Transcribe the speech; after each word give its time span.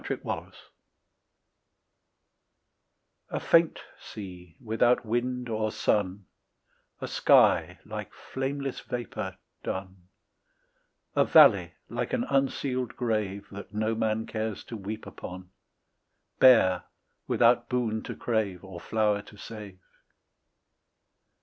ON 0.01 0.07
THE 0.07 0.15
DOWNS 0.15 0.55
A 3.29 3.39
FAINT 3.39 3.81
sea 3.99 4.57
without 4.59 5.05
wind 5.05 5.47
or 5.47 5.71
sun; 5.71 6.25
A 7.01 7.07
sky 7.07 7.77
like 7.85 8.11
flameless 8.11 8.79
vapour 8.79 9.37
dun; 9.61 10.07
A 11.15 11.23
valley 11.23 11.75
like 11.87 12.13
an 12.13 12.23
unsealed 12.23 12.95
grave 12.95 13.47
That 13.51 13.75
no 13.75 13.93
man 13.93 14.25
cares 14.25 14.63
to 14.63 14.75
weep 14.75 15.05
upon, 15.05 15.51
Bare, 16.39 16.85
without 17.27 17.69
boon 17.69 18.01
to 18.01 18.15
crave, 18.15 18.63
Or 18.63 18.79
flower 18.79 19.21
to 19.21 19.37
save. 19.37 19.77